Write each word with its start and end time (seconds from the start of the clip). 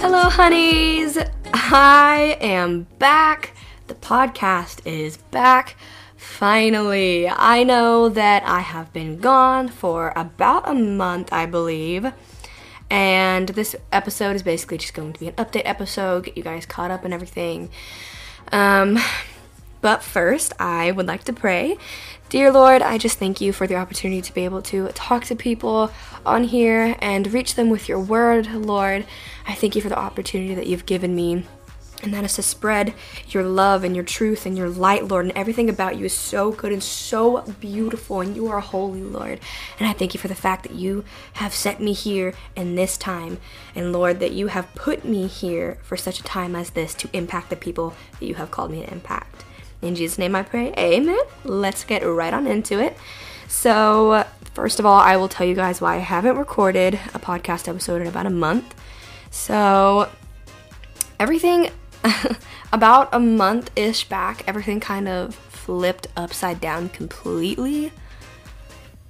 Hello, 0.00 0.28
honeys. 0.28 1.18
I 1.54 2.36
am 2.40 2.86
back. 2.98 3.54
The 3.86 3.94
podcast 3.94 4.86
is 4.86 5.16
back. 5.16 5.76
Finally, 6.16 7.28
I 7.28 7.64
know 7.64 8.08
that 8.08 8.42
I 8.44 8.60
have 8.60 8.92
been 8.92 9.18
gone 9.18 9.68
for 9.68 10.12
about 10.14 10.68
a 10.68 10.74
month, 10.74 11.32
I 11.32 11.46
believe. 11.46 12.12
And 12.90 13.48
this 13.48 13.74
episode 13.90 14.36
is 14.36 14.42
basically 14.42 14.76
just 14.78 14.92
going 14.92 15.14
to 15.14 15.20
be 15.20 15.28
an 15.28 15.34
update 15.34 15.62
episode, 15.64 16.24
get 16.24 16.36
you 16.36 16.42
guys 16.42 16.66
caught 16.66 16.90
up 16.90 17.04
and 17.06 17.14
everything. 17.14 17.70
Um, 18.50 18.98
but 19.82 20.02
first, 20.02 20.54
I 20.58 20.92
would 20.92 21.06
like 21.06 21.24
to 21.24 21.32
pray. 21.32 21.76
Dear 22.30 22.50
Lord, 22.50 22.80
I 22.80 22.96
just 22.96 23.18
thank 23.18 23.42
you 23.42 23.52
for 23.52 23.66
the 23.66 23.74
opportunity 23.74 24.22
to 24.22 24.32
be 24.32 24.46
able 24.46 24.62
to 24.62 24.88
talk 24.94 25.24
to 25.24 25.36
people 25.36 25.92
on 26.24 26.44
here 26.44 26.96
and 27.00 27.30
reach 27.30 27.56
them 27.56 27.68
with 27.68 27.88
your 27.88 28.00
word, 28.00 28.46
Lord. 28.46 29.04
I 29.46 29.54
thank 29.54 29.76
you 29.76 29.82
for 29.82 29.90
the 29.90 29.98
opportunity 29.98 30.54
that 30.54 30.66
you've 30.66 30.86
given 30.86 31.14
me. 31.14 31.44
And 32.02 32.12
that 32.14 32.24
is 32.24 32.34
to 32.34 32.42
spread 32.42 32.94
your 33.28 33.44
love 33.44 33.84
and 33.84 33.94
your 33.94 34.04
truth 34.04 34.46
and 34.46 34.56
your 34.56 34.68
light, 34.68 35.06
Lord. 35.06 35.26
And 35.26 35.36
everything 35.36 35.68
about 35.68 35.96
you 35.96 36.06
is 36.06 36.12
so 36.12 36.50
good 36.50 36.72
and 36.72 36.82
so 36.82 37.42
beautiful. 37.60 38.20
And 38.20 38.34
you 38.34 38.48
are 38.48 38.60
holy, 38.60 39.02
Lord. 39.02 39.40
And 39.78 39.88
I 39.88 39.92
thank 39.92 40.14
you 40.14 40.18
for 40.18 40.28
the 40.28 40.34
fact 40.34 40.64
that 40.64 40.74
you 40.74 41.04
have 41.34 41.54
set 41.54 41.80
me 41.80 41.92
here 41.92 42.34
in 42.56 42.74
this 42.74 42.96
time. 42.96 43.38
And 43.74 43.92
Lord, 43.92 44.20
that 44.20 44.32
you 44.32 44.48
have 44.48 44.74
put 44.74 45.04
me 45.04 45.26
here 45.26 45.78
for 45.82 45.96
such 45.96 46.18
a 46.18 46.24
time 46.24 46.56
as 46.56 46.70
this 46.70 46.94
to 46.94 47.10
impact 47.12 47.50
the 47.50 47.56
people 47.56 47.94
that 48.18 48.26
you 48.26 48.34
have 48.34 48.50
called 48.50 48.70
me 48.70 48.84
to 48.84 48.92
impact. 48.92 49.44
In 49.82 49.96
Jesus' 49.96 50.16
name 50.16 50.34
I 50.34 50.42
pray. 50.42 50.72
Amen. 50.78 51.18
Let's 51.44 51.84
get 51.84 52.00
right 52.00 52.32
on 52.32 52.46
into 52.46 52.80
it. 52.80 52.96
So, 53.48 54.24
first 54.54 54.78
of 54.78 54.86
all, 54.86 54.98
I 54.98 55.16
will 55.16 55.28
tell 55.28 55.46
you 55.46 55.54
guys 55.54 55.80
why 55.80 55.96
I 55.96 55.98
haven't 55.98 56.38
recorded 56.38 56.94
a 56.94 57.18
podcast 57.18 57.68
episode 57.68 58.00
in 58.00 58.06
about 58.08 58.26
a 58.26 58.30
month. 58.30 58.74
So, 59.30 60.08
everything 61.18 61.70
about 62.72 63.08
a 63.12 63.18
month 63.18 63.70
ish 63.76 64.08
back, 64.08 64.44
everything 64.46 64.80
kind 64.80 65.08
of 65.08 65.34
flipped 65.34 66.06
upside 66.16 66.60
down 66.60 66.88
completely. 66.88 67.92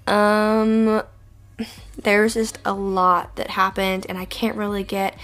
Um, 0.07 1.03
there's 1.97 2.34
just 2.34 2.59
a 2.64 2.73
lot 2.73 3.36
that 3.36 3.51
happened, 3.51 4.07
and 4.09 4.19
I 4.19 4.25
can't 4.25 4.57
really 4.57 4.83
get 4.83 5.17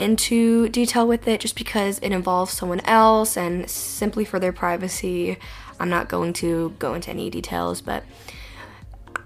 into 0.00 0.68
detail 0.68 1.06
with 1.06 1.28
it 1.28 1.40
just 1.40 1.56
because 1.56 1.98
it 1.98 2.12
involves 2.12 2.52
someone 2.52 2.80
else 2.80 3.36
and 3.36 3.68
simply 3.68 4.24
for 4.24 4.38
their 4.38 4.52
privacy. 4.52 5.36
I'm 5.78 5.88
not 5.88 6.08
going 6.08 6.32
to 6.34 6.74
go 6.78 6.94
into 6.94 7.10
any 7.10 7.30
details, 7.30 7.80
but 7.80 8.04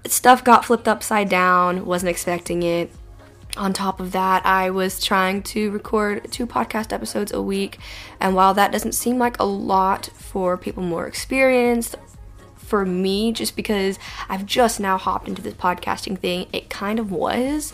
stuff 0.06 0.45
got 0.45 0.64
flipped 0.64 0.89
upside 0.89 1.28
down, 1.28 1.84
wasn't 1.84 2.11
expecting 2.11 2.62
it. 2.62 2.91
On 3.56 3.72
top 3.72 4.00
of 4.00 4.12
that, 4.12 4.45
I 4.45 4.70
was 4.70 5.02
trying 5.02 5.42
to 5.45 5.70
record 5.70 6.30
two 6.33 6.47
podcast 6.47 6.92
episodes 6.92 7.33
a 7.33 7.41
week, 7.41 7.78
and 8.19 8.34
while 8.34 8.52
that 8.55 8.72
doesn't 8.72 8.92
seem 8.92 9.17
like 9.19 9.39
a 9.39 9.45
lot 9.45 10.06
for 10.14 10.56
people 10.56 10.83
more 10.83 11.06
experienced, 11.06 11.95
for 12.56 12.84
me, 12.84 13.30
just 13.30 13.55
because 13.55 13.98
I've 14.28 14.47
just 14.47 14.80
now 14.80 14.98
hopped 14.98 15.28
into 15.28 15.42
this 15.42 15.55
podcasting 15.55 16.19
thing, 16.19 16.48
it 16.52 16.69
kind 16.70 16.98
of 16.98 17.12
was. 17.12 17.72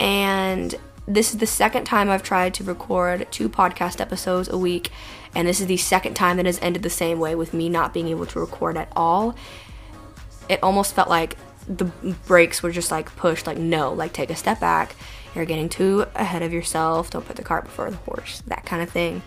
And 0.00 0.74
this 1.06 1.32
is 1.32 1.38
the 1.38 1.46
second 1.46 1.84
time 1.84 2.08
I've 2.08 2.22
tried 2.22 2.54
to 2.54 2.64
record 2.64 3.26
two 3.30 3.48
podcast 3.48 4.00
episodes 4.00 4.48
a 4.48 4.56
week, 4.56 4.90
and 5.34 5.48
this 5.48 5.60
is 5.60 5.66
the 5.66 5.76
second 5.76 6.14
time 6.14 6.36
that 6.36 6.46
has 6.46 6.60
ended 6.62 6.82
the 6.82 6.90
same 6.90 7.18
way 7.18 7.34
with 7.34 7.52
me 7.52 7.68
not 7.68 7.92
being 7.92 8.08
able 8.08 8.26
to 8.26 8.40
record 8.40 8.76
at 8.76 8.92
all. 8.94 9.34
It 10.48 10.62
almost 10.62 10.94
felt 10.94 11.08
like 11.08 11.36
the 11.66 11.84
brakes 12.26 12.62
were 12.62 12.70
just 12.70 12.90
like 12.90 13.14
pushed, 13.16 13.46
like, 13.46 13.58
no, 13.58 13.92
like, 13.92 14.12
take 14.12 14.30
a 14.30 14.36
step 14.36 14.60
back. 14.60 14.94
You're 15.34 15.44
getting 15.44 15.68
too 15.68 16.06
ahead 16.14 16.42
of 16.42 16.52
yourself. 16.52 17.10
Don't 17.10 17.26
put 17.26 17.36
the 17.36 17.42
cart 17.42 17.64
before 17.64 17.90
the 17.90 17.96
horse, 17.98 18.42
that 18.46 18.64
kind 18.66 18.82
of 18.82 18.90
thing. 18.90 19.22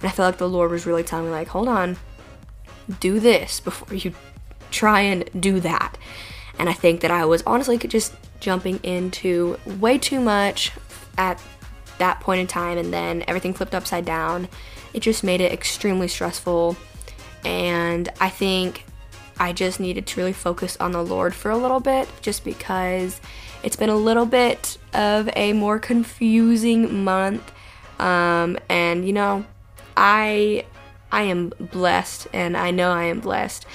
And 0.00 0.08
I 0.08 0.12
feel 0.12 0.24
like 0.26 0.38
the 0.38 0.48
Lord 0.48 0.70
was 0.70 0.86
really 0.86 1.02
telling 1.02 1.26
me, 1.26 1.30
like, 1.32 1.48
hold 1.48 1.68
on, 1.68 1.96
do 3.00 3.18
this 3.18 3.60
before 3.60 3.96
you 3.96 4.12
try 4.70 5.00
and 5.00 5.28
do 5.38 5.60
that. 5.60 5.96
And 6.58 6.68
I 6.68 6.72
think 6.72 7.00
that 7.00 7.10
I 7.10 7.24
was 7.24 7.42
honestly 7.46 7.78
just 7.78 8.14
jumping 8.40 8.78
into 8.82 9.58
way 9.64 9.98
too 9.98 10.20
much 10.20 10.72
at 11.18 11.42
that 11.98 12.20
point 12.20 12.40
in 12.40 12.46
time, 12.46 12.78
and 12.78 12.92
then 12.92 13.24
everything 13.28 13.52
flipped 13.52 13.74
upside 13.74 14.04
down. 14.04 14.48
It 14.94 15.00
just 15.00 15.22
made 15.22 15.40
it 15.40 15.52
extremely 15.52 16.08
stressful. 16.08 16.76
And 17.44 18.08
I 18.20 18.30
think 18.30 18.84
I 19.38 19.52
just 19.52 19.80
needed 19.80 20.06
to 20.06 20.20
really 20.20 20.32
focus 20.32 20.76
on 20.80 20.92
the 20.92 21.04
Lord 21.04 21.34
for 21.34 21.50
a 21.50 21.56
little 21.56 21.80
bit, 21.80 22.08
just 22.22 22.44
because 22.44 23.20
it's 23.62 23.76
been 23.76 23.90
a 23.90 23.96
little 23.96 24.26
bit 24.26 24.78
of 24.94 25.28
a 25.36 25.52
more 25.52 25.78
confusing 25.78 27.04
month. 27.04 27.52
Um, 27.98 28.58
and 28.68 29.06
you 29.06 29.12
know, 29.12 29.44
I 29.96 30.64
I 31.10 31.22
am 31.22 31.52
blessed, 31.58 32.28
and 32.32 32.56
I 32.56 32.70
know 32.70 32.92
I 32.92 33.04
am 33.04 33.20
blessed, 33.20 33.66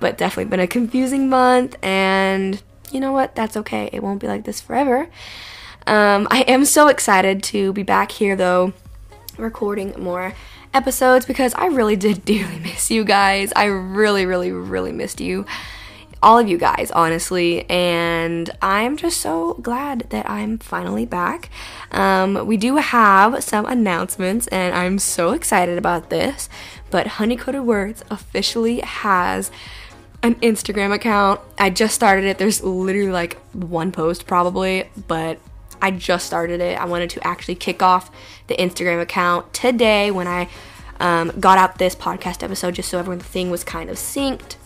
but 0.00 0.18
definitely 0.18 0.50
been 0.50 0.60
a 0.60 0.66
confusing 0.66 1.28
month. 1.28 1.76
And 1.82 2.60
you 2.90 3.00
know 3.00 3.12
what? 3.12 3.34
That's 3.34 3.56
okay. 3.56 3.90
It 3.92 4.02
won't 4.02 4.20
be 4.20 4.26
like 4.26 4.44
this 4.44 4.60
forever. 4.60 5.08
Um, 5.88 6.28
I 6.30 6.42
am 6.42 6.66
so 6.66 6.88
excited 6.88 7.42
to 7.44 7.72
be 7.72 7.82
back 7.82 8.12
here, 8.12 8.36
though, 8.36 8.74
recording 9.38 9.94
more 9.98 10.34
episodes 10.74 11.24
because 11.24 11.54
I 11.54 11.68
really 11.68 11.96
did 11.96 12.24
dearly 12.26 12.58
miss 12.58 12.90
you 12.90 13.04
guys. 13.04 13.54
I 13.56 13.64
really, 13.64 14.26
really, 14.26 14.52
really 14.52 14.92
missed 14.92 15.18
you. 15.18 15.46
All 16.22 16.38
of 16.38 16.46
you 16.46 16.58
guys, 16.58 16.90
honestly, 16.90 17.64
and 17.70 18.50
I'm 18.60 18.98
just 18.98 19.18
so 19.22 19.54
glad 19.54 20.00
that 20.10 20.28
I'm 20.28 20.58
finally 20.58 21.06
back. 21.06 21.48
Um, 21.90 22.46
we 22.46 22.58
do 22.58 22.76
have 22.76 23.42
some 23.42 23.64
announcements, 23.64 24.46
and 24.48 24.74
I'm 24.74 24.98
so 24.98 25.30
excited 25.30 25.78
about 25.78 26.10
this. 26.10 26.50
But 26.90 27.06
Honey 27.06 27.36
Coated 27.36 27.62
Words 27.62 28.04
officially 28.10 28.80
has 28.80 29.50
an 30.22 30.34
Instagram 30.36 30.92
account. 30.92 31.40
I 31.56 31.70
just 31.70 31.94
started 31.94 32.26
it. 32.26 32.36
There's 32.36 32.62
literally 32.62 33.10
like 33.10 33.38
one 33.54 33.90
post, 33.90 34.26
probably, 34.26 34.90
but 35.06 35.38
I 35.80 35.90
just 35.90 36.26
started 36.26 36.60
it. 36.60 36.78
I 36.78 36.84
wanted 36.84 37.10
to 37.10 37.26
actually 37.26 37.54
kick 37.54 37.82
off 37.82 38.10
the 38.46 38.56
Instagram 38.56 39.00
account 39.00 39.52
today 39.52 40.10
when 40.10 40.26
I 40.26 40.48
um, 41.00 41.32
got 41.38 41.58
out 41.58 41.78
this 41.78 41.94
podcast 41.94 42.42
episode 42.42 42.74
just 42.74 42.88
so 42.88 42.98
everything 42.98 43.22
thing 43.22 43.50
was 43.50 43.64
kind 43.64 43.90
of 43.90 43.96
synced. 43.96 44.56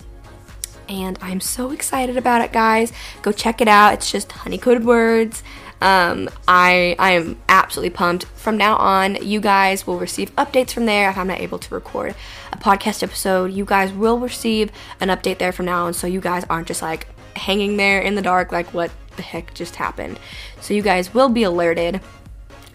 And 0.88 1.18
I'm 1.22 1.40
so 1.40 1.70
excited 1.70 2.16
about 2.16 2.42
it, 2.42 2.52
guys. 2.52 2.92
Go 3.22 3.32
check 3.32 3.60
it 3.60 3.68
out. 3.68 3.94
It's 3.94 4.10
just 4.10 4.30
honey 4.32 4.58
coated 4.58 4.84
words. 4.84 5.42
Um, 5.80 6.30
I 6.46 6.94
I 6.98 7.12
am 7.12 7.40
absolutely 7.48 7.90
pumped. 7.90 8.24
From 8.24 8.56
now 8.56 8.76
on, 8.76 9.16
you 9.16 9.40
guys 9.40 9.86
will 9.86 9.98
receive 9.98 10.34
updates 10.36 10.70
from 10.70 10.86
there. 10.86 11.10
If 11.10 11.18
I'm 11.18 11.26
not 11.26 11.40
able 11.40 11.58
to 11.58 11.74
record 11.74 12.14
a 12.52 12.56
podcast 12.56 13.02
episode, 13.02 13.52
you 13.52 13.64
guys 13.64 13.92
will 13.92 14.18
receive 14.18 14.70
an 15.00 15.08
update 15.08 15.38
there 15.38 15.50
from 15.50 15.66
now 15.66 15.86
on. 15.86 15.94
So 15.94 16.06
you 16.06 16.20
guys 16.20 16.44
aren't 16.48 16.68
just 16.68 16.82
like 16.82 17.08
hanging 17.36 17.78
there 17.78 18.00
in 18.00 18.14
the 18.14 18.22
dark, 18.22 18.52
like 18.52 18.72
what 18.72 18.92
the 19.16 19.22
heck 19.22 19.54
just 19.54 19.76
happened. 19.76 20.18
So 20.60 20.74
you 20.74 20.82
guys 20.82 21.14
will 21.14 21.28
be 21.28 21.42
alerted. 21.42 22.00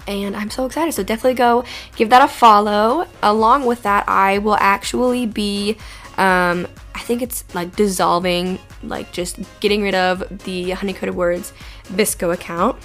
And 0.07 0.37
I'm 0.37 0.49
so 0.49 0.65
excited. 0.65 0.93
So 0.93 1.03
definitely 1.03 1.33
go 1.33 1.65
give 1.95 2.09
that 2.11 2.21
a 2.21 2.27
follow. 2.27 3.07
Along 3.21 3.65
with 3.65 3.83
that, 3.83 4.07
I 4.07 4.37
will 4.37 4.55
actually 4.55 5.25
be, 5.25 5.77
um, 6.17 6.67
I 6.95 6.99
think 6.99 7.21
it's 7.21 7.43
like 7.53 7.75
dissolving, 7.75 8.59
like 8.83 9.11
just 9.11 9.37
getting 9.59 9.81
rid 9.81 9.95
of 9.95 10.43
the 10.45 10.71
Honey 10.71 10.93
Coated 10.93 11.15
Words 11.15 11.51
VSCO 11.89 12.33
account 12.33 12.77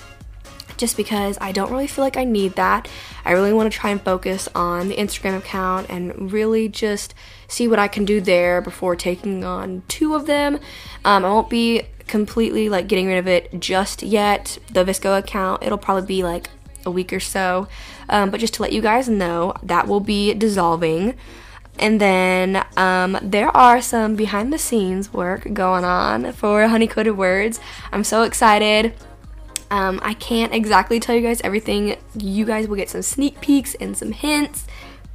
just 0.83 0.97
because 0.97 1.39
I 1.41 1.53
don't 1.53 1.71
really 1.71 1.87
feel 1.87 2.05
like 2.05 2.17
I 2.17 2.25
need 2.25 2.57
that. 2.57 2.89
I 3.25 3.31
really 3.31 3.53
want 3.53 3.73
to 3.73 3.79
try 3.79 3.91
and 3.91 4.03
focus 4.03 4.49
on 4.53 4.89
the 4.89 4.97
Instagram 4.97 5.39
account 5.39 5.89
and 5.89 6.33
really 6.33 6.69
just 6.69 7.15
see 7.47 7.69
what 7.69 7.79
I 7.79 7.87
can 7.87 8.05
do 8.05 8.21
there 8.21 8.61
before 8.61 8.97
taking 8.97 9.45
on 9.45 9.85
two 9.87 10.17
of 10.17 10.27
them. 10.27 10.59
Um, 11.05 11.25
I 11.25 11.29
won't 11.29 11.49
be 11.49 11.83
completely 12.13 12.69
like 12.69 12.89
getting 12.89 13.07
rid 13.07 13.17
of 13.17 13.27
it 13.27 13.59
just 13.59 14.03
yet. 14.03 14.59
The 14.71 14.85
VSCO 14.85 15.19
account, 15.19 15.63
it'll 15.63 15.79
probably 15.79 16.07
be 16.07 16.23
like 16.23 16.51
a 16.85 16.91
week 16.91 17.11
or 17.11 17.21
so. 17.21 17.69
Um, 18.11 18.31
but 18.31 18.39
just 18.39 18.53
to 18.55 18.63
let 18.63 18.71
you 18.71 18.83
guys 18.83 19.09
know, 19.09 19.55
that 19.63 19.89
will 19.89 20.01
be 20.01 20.35
dissolving. 20.35 21.15
And 21.79 21.99
then 21.99 22.63
um, 22.77 23.19
there 23.23 23.49
are 23.57 23.81
some 23.81 24.15
behind 24.15 24.53
the 24.53 24.59
scenes 24.59 25.11
work 25.15 25.55
going 25.55 25.87
on 25.87 26.33
for 26.33 26.69
Honey 26.69 26.87
Coated 26.87 27.17
Words. 27.17 27.59
I'm 27.91 28.05
so 28.05 28.25
excited. 28.25 28.93
Um, 29.71 29.99
I 30.03 30.13
can't 30.13 30.53
exactly 30.53 31.01
tell 31.01 31.15
you 31.15 31.23
guys 31.23 31.41
everything. 31.41 31.97
You 32.15 32.45
guys 32.45 32.69
will 32.69 32.77
get 32.77 32.91
some 32.91 33.01
sneak 33.01 33.41
peeks 33.41 33.75
and 33.77 33.97
some 33.97 34.13
hints, 34.13 34.67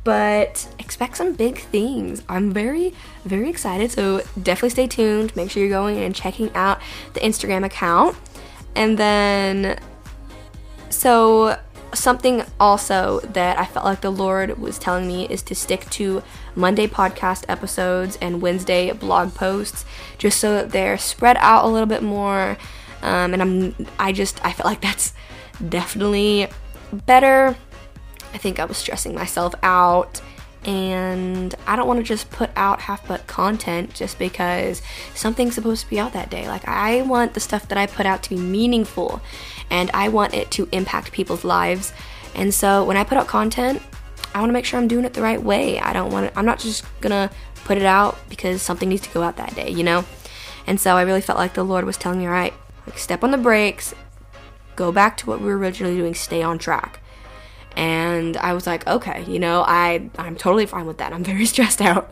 but 0.08 0.74
expect 0.80 1.18
some 1.18 1.34
big 1.34 1.58
things. 1.58 2.24
I'm 2.30 2.54
very, 2.54 2.94
very 3.26 3.50
excited. 3.50 3.92
So 3.92 4.20
definitely 4.42 4.70
stay 4.70 4.88
tuned. 4.88 5.36
Make 5.36 5.52
sure 5.52 5.62
you're 5.62 5.70
going 5.70 5.98
and 5.98 6.16
checking 6.16 6.50
out 6.56 6.80
the 7.14 7.20
Instagram 7.20 7.66
account. 7.66 8.16
And 8.74 8.98
then, 8.98 9.78
so 10.90 11.60
something 11.94 12.44
also 12.58 13.20
that 13.34 13.60
I 13.60 13.66
felt 13.66 13.84
like 13.84 14.00
the 14.00 14.10
Lord 14.10 14.58
was 14.58 14.80
telling 14.80 15.10
me 15.10 15.28
is 15.28 15.42
to 15.44 15.54
stick 15.54 15.90
to 15.90 16.24
Monday 16.56 16.88
podcast 16.88 17.44
episodes 17.50 18.18
and 18.22 18.42
Wednesday 18.42 18.94
blog 18.94 19.36
posts, 19.36 19.84
just 20.18 20.40
so 20.40 20.54
that 20.54 20.70
they're 20.70 20.98
spread 20.98 21.36
out 21.42 21.66
a 21.66 21.68
little 21.68 21.86
bit 21.86 22.02
more. 22.02 22.58
Um, 23.02 23.34
and 23.34 23.42
I'm, 23.42 23.88
I 24.00 24.14
just, 24.14 24.40
I 24.46 24.54
feel 24.54 24.68
like 24.68 24.80
that's 24.80 25.14
definitely 25.68 26.48
better. 26.94 27.58
I 28.34 28.38
think 28.38 28.60
I 28.60 28.66
was 28.66 28.78
stressing 28.78 29.16
myself 29.16 29.54
out 29.64 30.22
and 30.68 31.56
I 31.66 31.78
don't 31.78 31.88
want 31.88 32.00
to 32.00 32.04
just 32.04 32.30
put 32.30 32.50
out 32.58 32.82
half 32.82 33.08
butt 33.08 33.26
content 33.26 33.94
just 33.94 34.20
because 34.20 34.82
something's 35.16 35.56
supposed 35.56 35.86
to 35.86 35.90
be 35.90 35.98
out 35.98 36.12
that 36.12 36.30
day. 36.30 36.48
Like, 36.48 36.68
I 36.68 37.04
want 37.04 37.34
the 37.34 37.40
stuff 37.40 37.70
that 37.70 37.78
I 37.78 37.86
put 37.86 38.06
out 38.06 38.22
to 38.24 38.30
be 38.32 38.36
meaningful 38.38 39.22
and 39.70 39.90
I 39.94 40.10
want 40.10 40.34
it 40.34 40.52
to 40.52 40.68
impact 40.74 41.14
people's 41.14 41.46
lives. 41.46 41.94
And 42.36 42.54
so, 42.54 42.84
when 42.84 42.98
I 42.98 43.06
put 43.06 43.18
out 43.18 43.28
content, 43.28 43.82
I 44.36 44.40
want 44.40 44.50
to 44.50 44.54
make 44.54 44.66
sure 44.66 44.78
I'm 44.78 44.90
doing 44.90 45.06
it 45.06 45.14
the 45.14 45.22
right 45.22 45.42
way. 45.42 45.80
I 45.80 45.94
don't 45.94 46.12
want 46.12 46.32
to, 46.32 46.38
I'm 46.38 46.46
not 46.46 46.60
just 46.60 46.84
gonna 47.00 47.32
put 47.64 47.78
it 47.78 47.86
out 47.86 48.18
because 48.30 48.62
something 48.62 48.90
needs 48.90 49.04
to 49.04 49.14
go 49.14 49.24
out 49.24 49.38
that 49.38 49.56
day, 49.56 49.70
you 49.70 49.84
know? 49.84 50.04
And 50.66 50.82
so, 50.82 50.98
I 50.98 51.04
really 51.04 51.22
felt 51.22 51.40
like 51.40 51.54
the 51.54 51.64
Lord 51.64 51.86
was 51.86 51.96
telling 51.96 52.20
me, 52.20 52.26
all 52.26 52.32
right, 52.32 52.54
like, 52.86 52.98
step 52.98 53.24
on 53.24 53.32
the 53.32 53.38
brakes, 53.38 53.96
go 54.76 54.92
back 54.92 55.16
to 55.18 55.28
what 55.28 55.40
we 55.40 55.48
were 55.48 55.58
originally 55.58 55.96
doing, 55.96 56.14
stay 56.14 56.44
on 56.44 56.58
track 56.58 57.00
and 57.78 58.36
I 58.38 58.54
was 58.54 58.66
like, 58.66 58.88
okay, 58.88 59.24
you 59.26 59.38
know, 59.38 59.64
I 59.66 60.10
I'm 60.18 60.36
totally 60.36 60.66
fine 60.66 60.88
with 60.88 60.98
that. 60.98 61.14
I'm 61.14 61.24
very 61.24 61.46
stressed 61.54 61.80
out. 61.80 62.12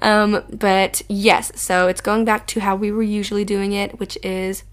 Um, 0.00 0.42
but 0.50 1.02
yes, 1.08 1.52
so 1.60 1.86
it's 1.88 2.00
going 2.00 2.24
back 2.24 2.46
to 2.48 2.60
how 2.60 2.74
we 2.74 2.90
were 2.90 3.02
usually 3.02 3.44
doing 3.44 3.72
it, 3.72 4.00
which 4.00 4.18
is 4.22 4.64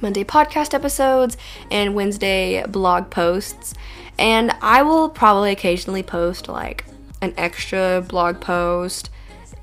Monday 0.00 0.24
podcast 0.24 0.74
episodes 0.74 1.38
and 1.70 1.94
Wednesday 1.94 2.64
blog 2.66 3.10
posts. 3.10 3.74
And 4.18 4.52
I 4.60 4.82
will 4.82 5.08
probably 5.08 5.50
occasionally 5.50 6.02
post 6.02 6.46
like 6.46 6.84
an 7.22 7.32
extra 7.38 8.04
blog 8.06 8.40
post 8.40 9.08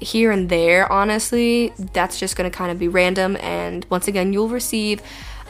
here 0.01 0.31
and 0.31 0.49
there, 0.49 0.91
honestly. 0.91 1.73
That's 1.77 2.19
just 2.19 2.35
going 2.35 2.49
to 2.49 2.55
kind 2.55 2.71
of 2.71 2.79
be 2.79 2.87
random. 2.87 3.37
And 3.39 3.85
once 3.89 4.07
again, 4.07 4.33
you'll 4.33 4.49
receive 4.49 5.01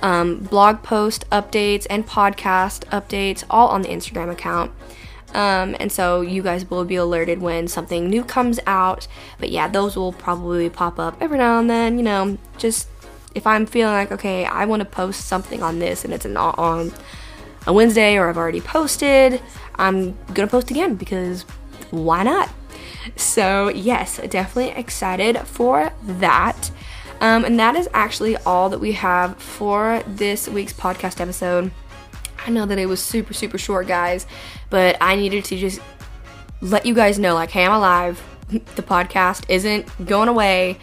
um, 0.02 0.40
blog 0.40 0.84
post 0.84 1.30
updates 1.30 1.88
and 1.90 2.06
podcast 2.06 2.86
updates 2.86 3.44
all 3.50 3.70
on 3.70 3.82
the 3.82 3.90
Instagram 3.90 4.32
account. 4.32 4.72
Um, 5.34 5.78
and 5.80 5.92
so 5.92 6.22
you 6.22 6.44
guys 6.44 6.70
will 6.70 6.84
be 6.84 6.96
alerted 6.96 7.42
when 7.42 7.68
something 7.68 8.10
new 8.10 8.24
comes 8.24 8.60
out. 8.68 9.08
But 9.40 9.50
yeah, 9.50 9.68
those 9.68 9.96
will 9.96 10.12
probably 10.12 10.70
pop 10.70 11.00
up 11.00 11.18
every 11.22 11.38
now 11.38 11.60
and 11.60 11.70
then. 11.70 11.98
You 11.98 12.04
know, 12.04 12.38
just 12.58 12.90
if 13.34 13.48
I'm 13.48 13.66
feeling 13.66 13.94
like 13.94 14.12
okay, 14.12 14.46
I 14.46 14.66
want 14.66 14.82
to 14.82 14.86
post 14.86 15.28
something 15.28 15.64
on 15.64 15.80
this 15.80 16.04
and 16.04 16.14
it's 16.14 16.26
not 16.26 16.58
on 16.60 16.92
a 17.66 17.74
Wednesday 17.74 18.18
or 18.18 18.30
I've 18.30 18.38
already 18.38 18.62
posted, 18.62 19.42
I'm 19.76 20.18
gonna 20.34 20.48
post 20.48 20.70
again 20.70 20.96
because 20.96 21.44
why 21.92 22.24
not? 22.24 22.50
So 23.16 23.70
yes, 23.70 24.18
definitely 24.18 24.72
excited 24.72 25.38
for 25.40 25.92
that. 26.04 26.72
Um, 27.20 27.46
and 27.46 27.60
that 27.60 27.76
is 27.76 27.88
actually 27.94 28.36
all 28.38 28.70
that 28.70 28.80
we 28.80 28.94
have 28.94 29.38
for 29.38 30.04
this 30.08 30.48
week's 30.50 30.74
podcast 30.74 31.22
episode. 31.22 31.72
I 32.46 32.50
know 32.50 32.66
that 32.66 32.80
it 32.80 32.88
was 32.88 33.02
super, 33.02 33.34
super 33.34 33.60
short, 33.60 33.88
guys, 33.88 34.26
but 34.72 34.98
I 35.00 35.16
needed 35.16 35.46
to 35.46 35.58
just 35.58 35.80
let 36.62 36.86
you 36.86 36.96
guys 36.96 37.20
know 37.20 37.36
like, 37.36 37.52
hey, 37.52 37.66
I'm 37.66 37.74
alive. 37.74 38.22
The 38.76 38.82
podcast 38.82 39.46
isn't 39.48 40.06
going 40.06 40.28
away. 40.28 40.78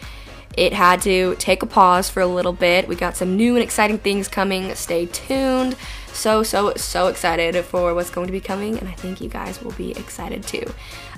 It 0.57 0.73
had 0.73 1.01
to 1.03 1.35
take 1.35 1.63
a 1.63 1.65
pause 1.65 2.09
for 2.09 2.21
a 2.21 2.27
little 2.27 2.53
bit. 2.53 2.87
We 2.87 2.95
got 2.95 3.15
some 3.15 3.37
new 3.37 3.55
and 3.55 3.63
exciting 3.63 3.99
things 3.99 4.27
coming. 4.27 4.73
Stay 4.75 5.05
tuned. 5.05 5.75
So, 6.11 6.43
so, 6.43 6.73
so 6.75 7.07
excited 7.07 7.63
for 7.63 7.93
what's 7.93 8.09
going 8.09 8.27
to 8.27 8.33
be 8.33 8.41
coming, 8.41 8.77
and 8.77 8.89
I 8.89 8.93
think 8.93 9.21
you 9.21 9.29
guys 9.29 9.61
will 9.61 9.71
be 9.73 9.91
excited 9.91 10.43
too. 10.43 10.65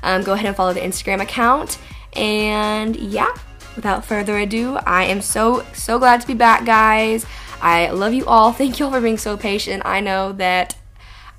Um, 0.04 0.22
go 0.24 0.34
ahead 0.34 0.46
and 0.46 0.56
follow 0.56 0.74
the 0.74 0.82
Instagram 0.82 1.22
account. 1.22 1.80
And 2.14 2.96
yeah, 2.96 3.34
without 3.76 4.06
further 4.06 4.38
ado, 4.38 4.78
I 4.86 5.06
am 5.06 5.22
so, 5.22 5.66
so 5.74 5.98
glad 5.98 6.22
to 6.22 6.28
be 6.28 6.34
back, 6.34 6.66
guys. 6.66 7.26
I 7.62 7.90
love 7.90 8.14
you 8.14 8.26
all. 8.26 8.52
Thank 8.52 8.80
you 8.80 8.86
all 8.86 8.92
for 8.92 9.02
being 9.02 9.18
so 9.18 9.38
patient. 9.38 9.84
I 9.86 10.02
know 10.02 10.34
that 10.34 10.76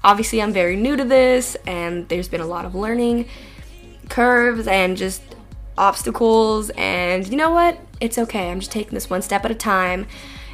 obviously 0.03 0.43
I'm 0.43 0.53
very 0.53 0.77
new 0.77 0.97
to 0.97 1.05
this, 1.05 1.57
and 1.67 2.09
there's 2.09 2.29
been 2.29 2.41
a 2.41 2.47
lot 2.47 2.65
of 2.65 2.75
learning 2.75 3.29
curves 4.09 4.67
and 4.67 4.97
just 4.97 5.23
obstacles. 5.83 6.71
And 6.77 7.27
you 7.27 7.37
know 7.37 7.51
what? 7.51 7.79
It's 8.01 8.17
okay. 8.17 8.51
I'm 8.51 8.61
just 8.61 8.71
taking 8.71 8.95
this 8.95 9.11
one 9.11 9.21
step 9.21 9.45
at 9.45 9.51
a 9.51 9.55
time. 9.55 10.07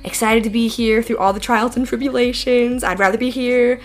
Excited 0.02 0.42
to 0.44 0.50
be 0.50 0.68
here 0.68 1.02
through 1.02 1.18
all 1.18 1.32
the 1.32 1.40
trials 1.40 1.76
and 1.76 1.86
tribulations. 1.86 2.82
I'd 2.82 2.98
rather 2.98 3.18
be 3.18 3.30
here. 3.30 3.80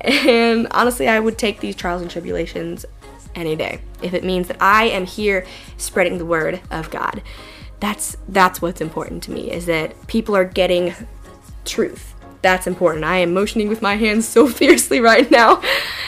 And 0.00 0.68
honestly, 0.70 1.08
I 1.08 1.20
would 1.20 1.38
take 1.38 1.60
these 1.60 1.74
trials 1.74 2.02
and 2.02 2.10
tribulations 2.10 2.84
any 3.34 3.56
day 3.56 3.80
if 4.02 4.14
it 4.14 4.24
means 4.24 4.48
that 4.48 4.56
I 4.60 4.84
am 4.84 5.06
here 5.06 5.46
spreading 5.76 6.18
the 6.18 6.24
word 6.24 6.60
of 6.70 6.90
God. 6.90 7.22
That's 7.80 8.16
that's 8.28 8.60
what's 8.60 8.80
important 8.80 9.22
to 9.24 9.30
me 9.30 9.50
is 9.50 9.66
that 9.66 10.06
people 10.08 10.36
are 10.36 10.44
getting 10.44 10.94
truth. 11.64 12.14
That's 12.42 12.66
important. 12.66 13.04
I 13.04 13.18
am 13.18 13.34
motioning 13.34 13.68
with 13.68 13.82
my 13.82 13.96
hands 13.96 14.28
so 14.28 14.46
fiercely 14.60 15.00
right 15.00 15.30
now. 15.30 15.62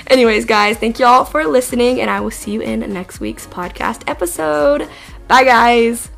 Anyways, 0.06 0.44
guys, 0.44 0.76
thank 0.76 0.98
y'all 0.98 1.24
for 1.24 1.44
listening 1.44 2.00
and 2.00 2.10
I 2.10 2.20
will 2.20 2.30
see 2.30 2.52
you 2.52 2.60
in 2.60 2.80
next 2.92 3.20
week's 3.20 3.46
podcast 3.46 4.02
episode. 4.06 4.88
Bye 5.28 5.44
guys. 5.44 6.10